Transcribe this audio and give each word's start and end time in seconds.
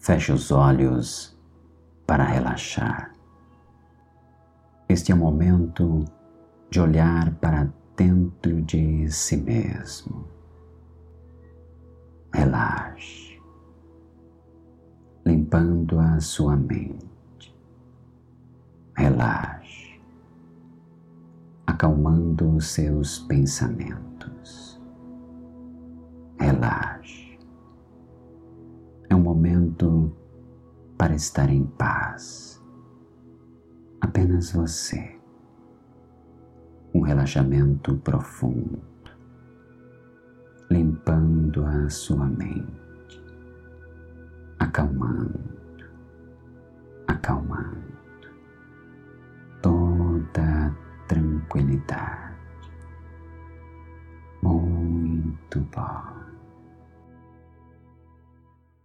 Feche 0.00 0.32
os 0.32 0.50
olhos 0.50 1.38
para 2.06 2.24
relaxar. 2.24 3.12
Este 4.88 5.12
é 5.12 5.14
o 5.14 5.18
momento 5.18 6.06
de 6.70 6.80
olhar 6.80 7.34
para 7.34 7.70
dentro 7.94 8.62
de 8.62 9.10
si 9.10 9.36
mesmo. 9.36 10.26
Relaxe, 12.32 13.38
limpando 15.26 16.00
a 16.00 16.18
sua 16.18 16.56
mente. 16.56 17.54
Relaxe, 18.96 20.00
acalmando 21.66 22.56
os 22.56 22.68
seus 22.68 23.18
pensamentos. 23.18 24.80
Relaxe 26.38 27.29
momento 29.40 30.14
para 30.98 31.14
estar 31.14 31.48
em 31.48 31.64
paz. 31.64 32.62
Apenas 34.02 34.52
você. 34.52 35.18
Um 36.92 37.00
relaxamento 37.00 37.96
profundo, 37.98 38.82
limpando 40.70 41.64
a 41.64 41.88
sua 41.88 42.26
mente, 42.26 43.22
acalmando, 44.58 45.40
acalmando 47.06 47.94
toda 49.62 50.76
tranquilidade. 51.06 52.36
Muito 54.42 55.60
bom. 55.74 56.19